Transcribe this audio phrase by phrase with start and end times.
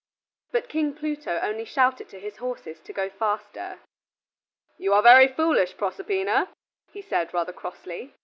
[0.51, 3.77] But King Pluto only shouted to his horses to go faster.
[4.79, 6.47] "You are very foolish, Proserpina,"
[6.91, 8.11] he said, rather crossly.